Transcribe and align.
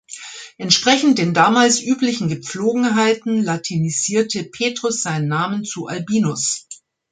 Entsprechend 0.57 1.19
den 1.19 1.35
damals 1.35 1.79
üblichen 1.79 2.27
Gepflogenheiten 2.27 3.43
latinisierte 3.43 4.43
Petrus 4.45 5.03
seinen 5.03 5.27
Namen 5.27 5.63
zu 5.63 5.85
Albinus. 5.85 6.67